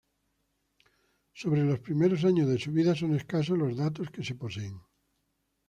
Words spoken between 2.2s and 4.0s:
años de su vida son escasos los